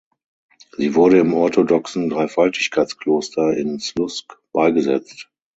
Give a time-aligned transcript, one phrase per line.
[0.77, 5.29] Sie wurde im orthodoxen Dreifaltigkeitskloster in Sluzk beigesetzt.